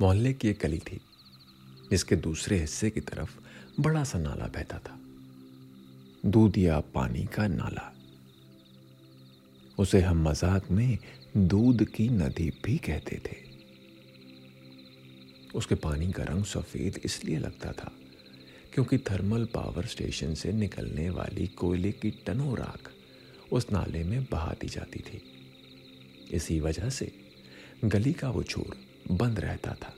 [0.00, 1.00] मोहल्ले की एक गली थी,
[1.90, 3.30] जिसके दूसरे हिस्से की तरफ़
[3.80, 4.98] बड़ा सा नाला बहता था।
[6.26, 7.92] दूध या पानी का नाला।
[9.78, 10.98] उसे हम मज़ाक में
[11.36, 13.36] दूध की नदी भी कहते थे।
[15.54, 17.92] उसके पानी का रंग सफ़ेद इसलिए लगता था
[18.74, 22.92] क्योंकि थर्मल पावर स्टेशन से निकलने वाली कोयले की टनो राख
[23.52, 25.22] उस नाले में बहा दी जाती थी।
[26.30, 27.12] इसी वजह से
[27.84, 28.76] गली का वो छोर
[29.10, 29.92] बंद रहता था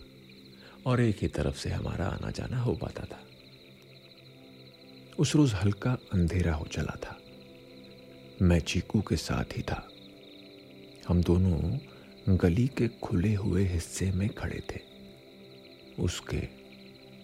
[0.86, 3.20] और एक ही तरफ़ से हमारा आना जाना हो पाता था।
[5.18, 7.18] उस रोज हल्का अंधेरा हो चला था।
[8.42, 9.88] मैं चीकू के साथ ही था।
[11.08, 14.80] हम दोनों गली के खुले हुए हिस्से में खड़े थे।
[16.02, 16.48] उसके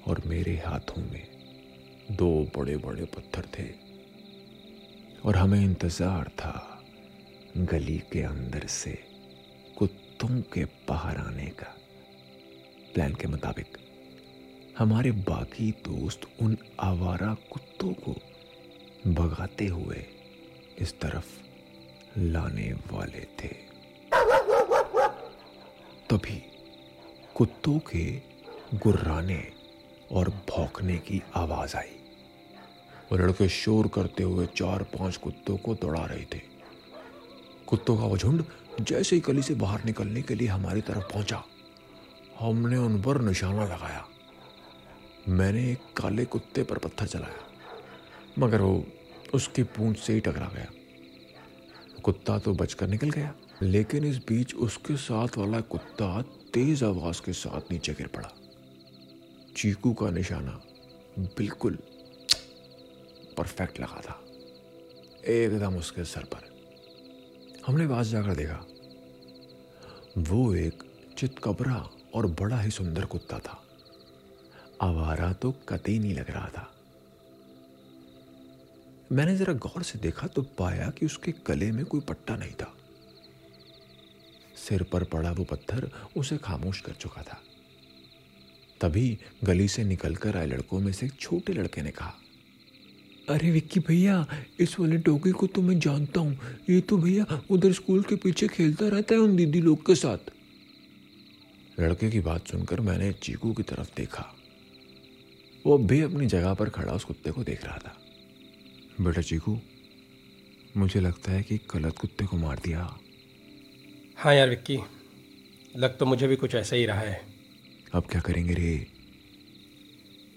[0.07, 1.27] और मेरे हाथों में
[2.11, 3.69] दो बड़े बड़े पत्थर थे
[5.25, 6.85] और हमें इंतज़ार था
[7.57, 9.08] गली के अंदर से।
[10.19, 11.67] कुत्तों के बाहर आने का
[12.95, 13.77] प्लान के मुताबिक
[14.79, 18.15] हमारे बाकी दोस्त उन आवारा कुत्तों को
[19.13, 20.05] भगाते हुए
[20.79, 23.49] इस तरफ़ लाने वाले थे।
[26.11, 26.43] तभी
[27.35, 28.05] कुत्तों के
[28.75, 29.43] गुर्राने
[30.13, 31.97] और भौंकने की आवाज़ आई
[33.13, 36.43] वो लड़के शोर करते हुए चार पाँच कुत्तों को दौड़ा रहे थे।
[37.67, 38.45] कुत्तों का वो झुंड
[38.81, 41.43] जैसे ही गली से बाहर निकलने के लिए हमारी तरफ़ पहुँचा,
[42.39, 44.05] हमने उन पर निशाना लगाया।
[45.31, 47.43] मैंने एक काले कुत्ते पर पत्थर चलाया,
[48.39, 48.85] मगर वो
[49.35, 50.67] उसकी पूंछ से ही टकरा गया।
[52.05, 56.21] कुत्ता तो बचकर निकल गया, लेकिन इस बीच उसके साथ वाला कुत्ता
[56.55, 58.31] तेज आवाज़ के साथ नीचे गिर पड़ा।
[59.57, 60.61] चीकू का निशाना
[61.19, 61.79] बिल्कुल
[63.37, 64.21] परफेक्ट लगा था,
[65.27, 66.48] एकदम उसके सर पर।
[67.69, 68.67] हमने पास जाकर देखा।
[70.19, 70.83] वो एक
[71.19, 73.63] चितकबरा और बड़ा ही सुंदर कुत्ता था।
[74.83, 76.75] आवारा तो कतई नहीं लग रहा था।
[79.13, 82.75] मैंने जरा गौर से देखा तो पाया कि उसके गले में कोई पट्टा नहीं था।
[84.69, 87.43] सिर पर पड़ा वो पत्थर उसे खामोश कर चुका था।
[88.81, 92.15] तभी गली से निकलकर आए लड़कों में से एक छोटे लड़के ने कहा
[93.29, 94.27] अरे विक्की भैया
[94.61, 96.39] इस वाले डॉगी को तो मैं जानता हूँ।
[96.71, 100.31] ये तो भैया उधर स्कूल के पीछे खेलता रहता है उन दीदी लोग के साथ।
[101.81, 104.35] लड़के की बात सुनकर मैंने चीकू की तरफ़ देखा।
[105.67, 107.97] वो भी अपनी जगह पर खड़ा उस कुत्ते को देख रहा था।
[109.01, 109.59] बेटा चीकू
[110.77, 112.99] मुझे लगता है कि गलत कुत्ते को मार दिया।
[114.17, 114.79] हाँ यार विक्की
[115.77, 117.21] लग तो मुझे भी कुछ ऐसा ही रहा है।
[117.95, 118.87] अब क्या करेंगे रे?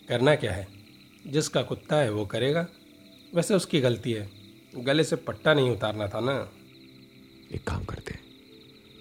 [0.10, 0.68] करना क्या है?
[1.28, 2.68] जिसका कुत्ता है वो करेगा।
[3.36, 4.30] वैसे उसकी गलती है।
[4.76, 6.52] गले से पट्टा नहीं उतारना था ना।
[7.52, 8.22] एक काम करते हैं।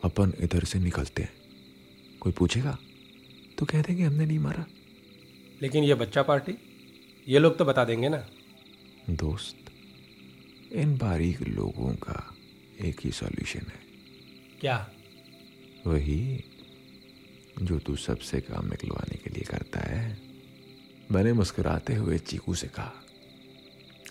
[0.04, 1.32] अपन इधर से निकलते हैं।
[2.20, 2.78] कोई पूछेगा?
[3.58, 4.66] तो कह देंगे हमने नहीं मारा।
[5.62, 6.52] लेकिन ये बच्चा पार्टी
[7.28, 8.28] ये लोग तो बता देंगे ना।
[9.10, 9.56] दोस्त
[10.72, 12.34] इन बारीक लोगों का
[12.80, 13.80] एक ही सॉल्यूशन है।
[14.60, 14.90] क्या?
[15.86, 16.44] वही
[17.62, 20.18] जो तू सबसे काम निकलवाने के लिए करता है।
[21.10, 22.92] मैंने मुस्कुराते हुए चीकू से कहा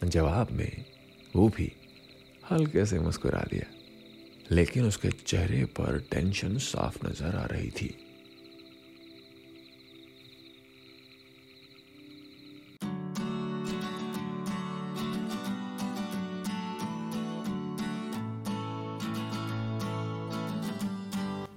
[0.05, 0.85] जवाब में
[1.35, 1.71] वो भी
[2.51, 3.65] हल्के से मुस्कुरा दिया।
[4.51, 7.95] लेकिन उसके चेहरे पर टेंशन साफ़ नज़र आ रही थी।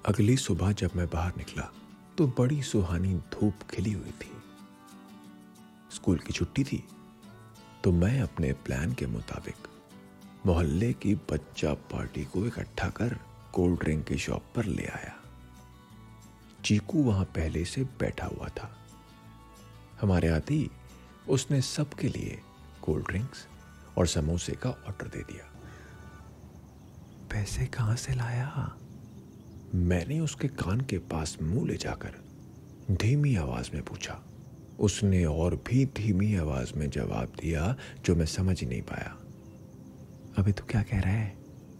[0.07, 1.71] अगली सुबह जब मैं बाहर निकला
[2.19, 4.31] तो बड़ी सुहानी धूप खिली हुई थी।
[5.95, 6.83] स्कूल की छुट्टी थी
[7.85, 9.55] तो मैं अपने प्लान के मुताबिक
[10.47, 13.19] मोहल्ले की बच्चा पार्टी को इकट्ठा कर
[13.53, 15.17] कोल्ड ड्रिंक की शॉप पर ले आया।
[16.65, 18.79] चीकू वहाँ पहले से बैठा हुआ था।
[20.01, 20.71] हमारे आते ही
[21.29, 22.41] उसने सबके लिए
[22.83, 23.47] कोल्ड ड्रिंक्स
[23.99, 25.53] और समोसे का ऑर्डर दे दिया।
[27.31, 28.77] पैसे कहाँ से लाया?
[29.75, 32.15] मैंने उसके कान के पास मुँह ले जाकर
[32.91, 34.23] धीमी आवाज़ में पूछा।
[34.81, 39.19] उसने और भी धीमी आवाज़ में जवाब दिया जो मैं समझ नहीं पाया।
[40.39, 41.37] अभी तो क्या कह रहा है?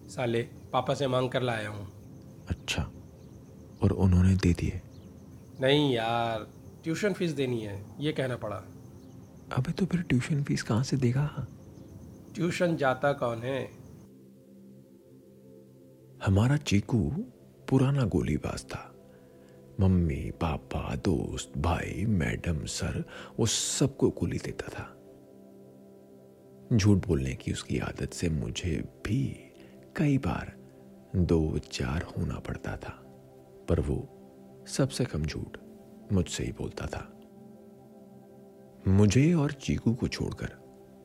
[0.09, 1.93] साले पापा से मांग कर लाया हूँ।
[2.49, 2.83] अच्छा
[3.83, 4.81] और उन्होंने दे दिए।
[5.61, 6.47] नहीं यार
[6.85, 8.57] ट्यूशन फ़ीस देनी है ये कहना पड़ा।
[9.53, 11.47] अबे तो फिर ट्यूशन फ़ीस कहाँ से देगा?
[12.35, 13.71] ट्यूशन जाता कौन है?
[16.27, 17.11] हमारा चीकू
[17.69, 18.92] पुराना गोलीबाज था।
[19.83, 23.05] मम्मी, पापा, दोस्त, भाई, मैडम, सर,
[23.39, 24.99] वो सबको गोली देता था।
[26.77, 29.25] झूठ बोलने की उसकी आदत से मुझे भी
[29.97, 30.53] कई बार
[31.17, 32.93] दो चार होना पड़ता था,
[33.69, 33.97] पर वो
[34.69, 35.59] सबसे कम झूठ
[36.13, 37.09] मुझसे ही बोलता था।
[38.89, 40.53] मुझे और चीकू को छोड़कर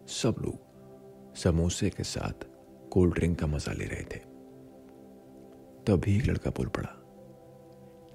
[0.08, 2.46] सब लोग समोसे के साथ
[2.90, 4.20] कोल्ड ड्रिंक का मज़ा ले रहे थे।
[5.84, 6.97] तभी एक लड़का बोल पड़ा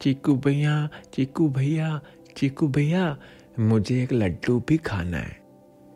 [0.02, 2.00] चीकू भैया चीकू भैया
[2.37, 3.16] चीकू भैया
[3.58, 5.37] मुझे एक लड्डू भी खाना है।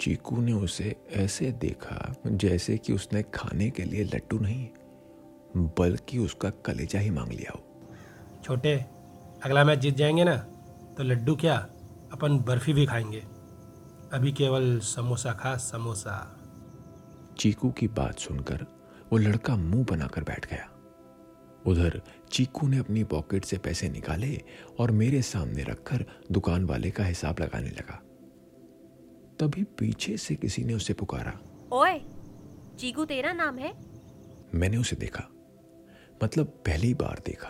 [0.01, 4.69] चीकू ने उसे ऐसे देखा जैसे कि उसने खाने के लिए लड्डू नहीं
[5.79, 7.63] बल्कि उसका कलेजा ही मांग लिया हो।
[8.45, 8.75] छोटे
[9.45, 10.37] अगला मैच जीत जाएँगे ना
[10.97, 11.57] तो लड्डू क्या
[12.13, 13.23] अपन बर्फ़ी भी खाएँगे।
[14.13, 16.17] अभी केवल समोसा खा समोसा।
[17.39, 18.67] चीकू की बात सुनकर
[19.13, 20.69] वो लड़का मुँह बनाकर बैठ गया।
[21.67, 22.03] उधर
[22.33, 24.43] चीकू ने अपनी पॉकेट से पैसे निकाले
[24.81, 28.03] और मेरे सामने रखकर दुकान वाले का हिसाब लगाने लगा।
[29.41, 31.41] तभी पीछे से किसी ने उसे पुकारा।
[31.73, 32.01] ओए
[32.79, 33.75] चीकू तेरा नाम है?
[34.55, 35.25] मैंने उसे देखा।
[36.25, 37.49] मतलब पहली बार देखा।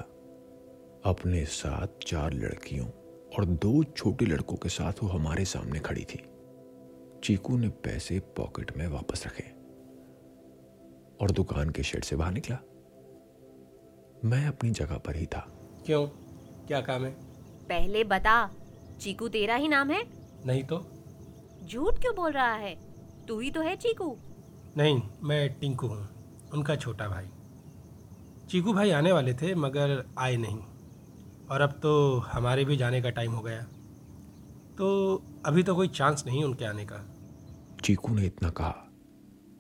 [1.05, 2.87] अपने साथ चार लड़कियों
[3.37, 6.25] और दो छोटे लड़कों के साथ वो हमारे सामने खड़ी थी।
[7.25, 9.51] चीकू ने पैसे पॉकेट में वापस रखे
[11.21, 12.59] और दुकान के शेड से बाहर निकला।
[14.27, 15.47] मैं अपनी जगह पर ही था।
[15.87, 16.07] क्यों?
[16.67, 17.11] क्या काम है?
[17.65, 18.51] पहले बता
[19.01, 20.03] चीकू तेरा ही नाम है?
[20.47, 20.87] नहीं तो?
[21.65, 22.75] झूठ क्यों बोल रहा है?
[23.29, 24.17] तू ही तो है चीकू।
[24.77, 26.09] नहीं मैं टिंकू हूँ
[26.55, 27.29] उनका छोटा भाई।
[28.51, 30.59] चीकू भाई आने वाले थे मगर आए नहीं।
[31.51, 33.63] और अब तो हमारे भी जाने का टाइम हो गया।
[34.79, 37.17] तो अभी तो कोई चांस नहीं उनके आने का।
[37.85, 38.93] चीकू ने इतना कहा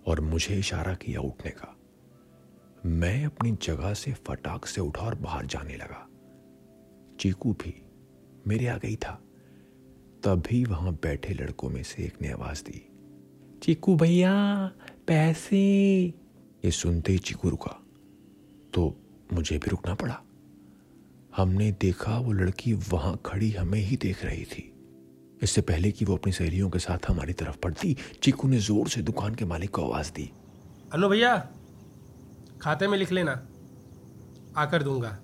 [0.06, 1.75] और मुझे इशारा किया उठने का।
[2.86, 6.06] मैं अपनी जगह से फटाक से उठा और बाहर जाने लगा।
[7.20, 7.74] चीकू भी
[8.46, 9.12] मेरे आ गई था।
[10.24, 12.82] तभी वहाँ बैठे लड़कों में से एक ने आवाज़ दी,
[13.62, 14.34] चीकू भैया,
[15.06, 15.58] पैसे!
[16.64, 17.76] ये सुनते ही चीकू रुका।
[18.74, 18.94] तो
[19.32, 20.22] मुझे भी रुकना पड़ा।
[21.36, 24.72] हमने देखा वो लड़की वहाँ खड़ी हमें ही देख रही थी।
[25.42, 29.02] इससे पहले कि वो अपनी सहेलियों के साथ हमारी तरफ़ पड़ती, चीकू ने ज़ोर से
[29.02, 30.30] दुकान के मालिक को आवाज़ दी
[30.92, 31.36] हेलो भैया
[32.62, 33.32] खाते में लिख लेना।
[34.56, 35.18] आकर दूँगा।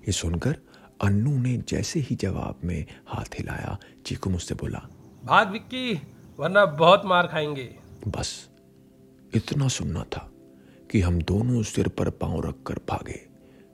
[0.00, 0.56] ये सुनकर
[1.02, 4.78] अन्नू ने जैसे ही जवाब में हाथ हिलाया चीकू मुझसे बोला
[5.24, 5.94] भाग विक्की
[6.38, 7.74] वरना बहुत मार खाएँगे।
[8.08, 8.48] बस
[9.34, 10.30] इतना सुनना था
[10.90, 13.20] कि हम दोनों सिर पर पाँव रखकर भागे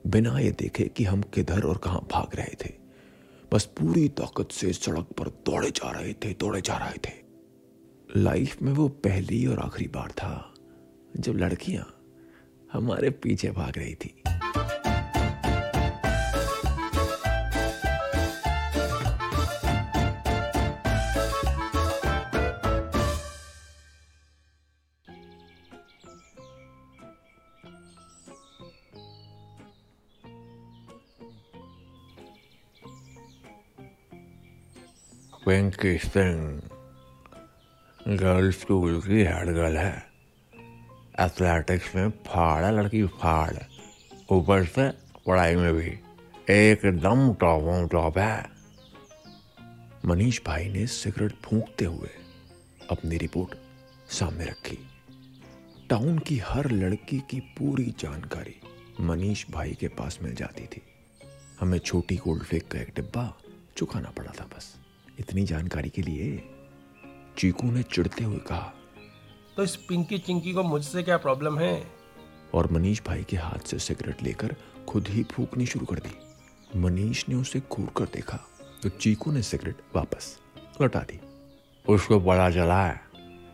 [0.07, 2.73] बिना ये देखे कि हम किधर और कहाँ भाग रहे थे।
[3.53, 7.13] बस पूरी ताकत से सड़क पर दौड़े जा रहे थे दौड़े जा रहे थे।
[8.17, 10.53] लाइफ में वो पहली और आखिरी बार था
[11.17, 11.94] जब लड़कियाँ
[12.73, 14.21] हमारे पीछे भाग रही थी।
[35.45, 36.61] पिंकी सिंह
[38.17, 40.14] गर्ल्स स्कूल की हेड गर्ल है।
[41.19, 43.53] एथलेटिक्स में फाड़ है, लड़की फाड़
[44.31, 44.89] ऊपर से
[45.27, 45.91] पढ़ाई में भी
[46.53, 48.45] एकदम टॉप ऑन टॉप है।
[50.05, 52.09] मनीष भाई ने सिगरेट फूंकते हुए
[52.89, 53.55] अपनी रिपोर्ट
[54.11, 54.77] सामने रखी।
[55.89, 58.55] टाउन की हर लड़की की पूरी जानकारी
[59.01, 60.81] मनीष भाई के पास मिल जाती थी।
[61.59, 63.33] हमें छोटी कोल्ड फ्लेक का एक डिब्बा
[63.77, 64.75] चुकाना पड़ा था बस।
[65.19, 66.43] इतनी जानकारी के लिए
[67.37, 68.73] चीकू ने चिढ़ते हुए कहा
[69.57, 71.83] तो इस पिंकी चिंकी को मुझसे क्या प्रॉब्लम है?
[72.53, 74.55] और मनीष भाई के हाथ से सिगरेट लेकर
[74.89, 78.39] खुद ही फूकनी शुरू कर दी। मनीष ने उसे घूर कर देखा
[78.83, 80.37] तो चीकू ने सिगरेट वापस
[80.81, 81.19] लौटा दी।
[81.85, 83.01] उसको पता चला है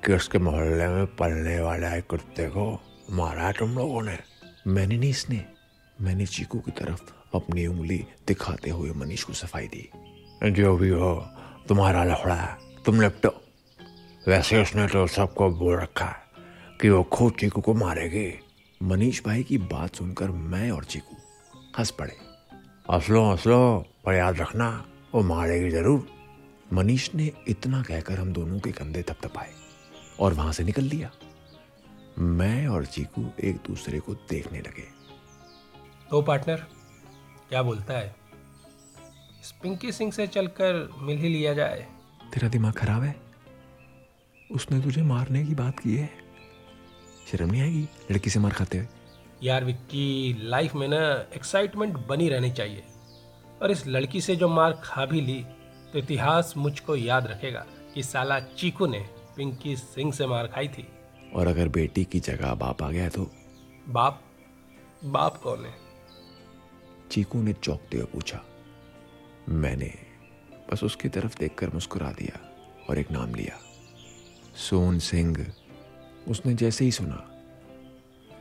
[0.05, 2.65] कि उसके मोहल्ले में पलने वाले एक कुत्ते को
[3.11, 4.17] मारा है तुम लोगों ने।
[4.67, 5.43] मैंने नहीं इसने
[5.97, 7.01] मैंने चीकू की तरफ़
[7.35, 11.13] अपनी उंगली दिखाते हुए मनीष को सफ़ाई दी। जो भी हो
[11.67, 13.33] तुम्हारा लफड़ा है तुम निपटो।
[14.27, 16.15] वैसे उसने तो सबको बोल रखा। है
[16.81, 18.39] कि वो खुद चीकू को मारेगी।
[18.83, 21.15] मनीष भाई की बात सुनकर मैं और चीकू
[21.79, 22.17] हंस पड़े।
[22.91, 24.85] हंसलो हंसलो पर याद रखना
[25.15, 26.07] वो मारेगी ज़रूर।
[26.73, 29.51] मनीष ने इतना कहकर हम दोनों के कंधे थपथपाए
[30.19, 31.11] और वहाँ से निकल लिया।
[32.19, 34.87] मैं और चीकू एक दूसरे को देखने लगे।
[36.09, 36.67] तो पार्टनर
[37.49, 38.15] क्या बोलता है?
[39.41, 41.87] इस पिंकी सिंह से चलकर मिल ही लिया जाए।
[42.33, 43.30] तेरा दिमाग खराब है?
[44.51, 46.09] उसने तुझे मारने की बात की है।
[47.31, 48.87] शर्म नहीं आएगी लड़की से मार खाते हुए?
[49.43, 52.83] यार विक्की लाइफ में ना एक्साइटमेंट बनी रहनी चाहिए।
[53.61, 55.43] और इस लड़की से जो मार खा भी ली
[55.93, 57.65] तो इतिहास मुझको याद रखेगा
[57.95, 58.99] कि साला चीकू ने
[59.37, 60.87] पिंकी सिंह से मार खाई थी।
[61.35, 63.31] और अगर बेटी की जगह बाप आ गया तो?
[63.89, 64.21] बाप?
[65.03, 65.73] बाप कौन है?
[67.11, 68.41] चीकू ने चौंकते हुए पूछा।
[69.49, 69.93] मैंने
[70.71, 72.39] बस उसकी तरफ़ देखकर मुस्कुरा दिया
[72.89, 73.59] और एक नाम लिया।
[74.61, 75.45] सोन सिंह।
[76.27, 77.27] उसने जैसे ही सुना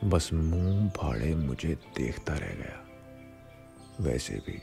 [0.03, 2.79] बस मुँह भाड़े मुझे देखता रह गया।
[4.01, 4.61] वैसे भी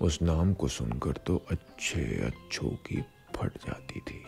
[0.00, 3.00] उस नाम को सुनकर तो अच्छे अच्छों की
[3.36, 4.22] फट जाती थी।